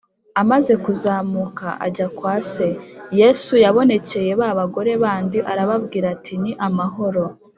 amaze 0.41 0.73
kuzamuka 0.83 1.67
ajya 1.85 2.07
kwa 2.17 2.35
se, 2.51 2.67
yesu 3.19 3.53
yabonekeye 3.63 4.31
ba 4.41 4.49
bagore 4.59 4.91
bandi 5.03 5.37
arababwira 5.51 6.07
ati: 6.15 6.33
“ni 6.43 6.51
amahoro! 6.69 7.23